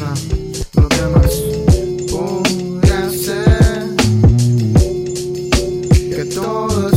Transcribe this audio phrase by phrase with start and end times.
[0.00, 0.40] mañana.
[0.74, 0.88] Lo
[6.16, 6.90] que todo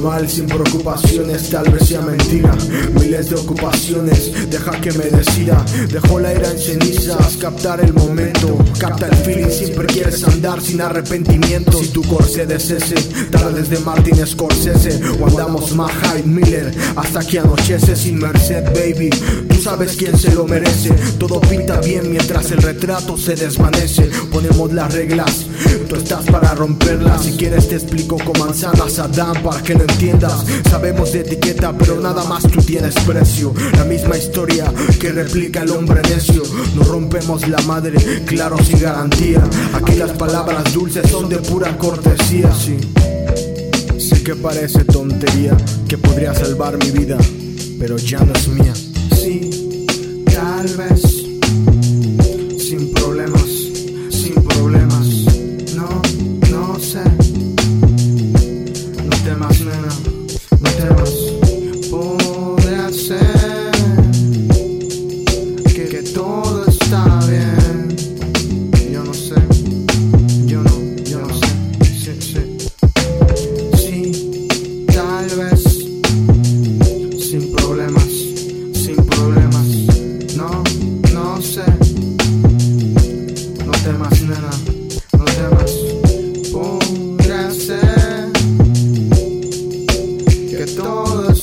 [0.00, 2.56] Normal, sin preocupaciones, tal vez sea mentira.
[2.98, 5.62] Miles de ocupaciones, deja que me decida.
[5.92, 8.56] Dejo la ira en cenizas, captar el momento.
[8.78, 11.72] Capta el feeling, siempre quieres andar sin arrepentimiento.
[11.72, 12.94] Si tu corset es ese,
[13.30, 15.02] tardes de Martin Scorsese.
[15.20, 19.10] O andamos más Hyde Miller hasta que anochece sin merced, baby.
[19.50, 20.94] Tú sabes quién se lo merece.
[21.18, 24.08] Todo pinta bien mientras el retrato se desvanece.
[24.32, 25.44] Ponemos las reglas,
[25.90, 27.22] tú estás para romperlas.
[27.24, 29.74] Si quieres, te explico con manzanas a Dan para que
[30.70, 33.52] Sabemos de etiqueta, pero nada más tú tienes precio.
[33.76, 36.42] La misma historia que replica el hombre necio.
[36.74, 39.42] No rompemos la madre, claro, sin garantía.
[39.74, 42.78] Aquí las palabras dulces son de pura cortesía, sí.
[43.98, 47.18] Sé que parece tontería, que podría salvar mi vida,
[47.78, 48.72] pero ya no es mía.
[49.14, 49.86] Sí,
[50.32, 51.19] tal vez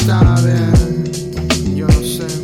[0.00, 1.04] saben,
[1.74, 2.43] yo no sé.